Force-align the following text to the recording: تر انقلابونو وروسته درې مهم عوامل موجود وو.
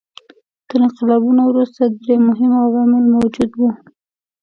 تر 0.69 0.79
انقلابونو 0.87 1.41
وروسته 1.45 1.81
درې 1.99 2.15
مهم 2.27 2.51
عوامل 2.65 3.03
موجود 3.15 3.51
وو. 3.55 3.69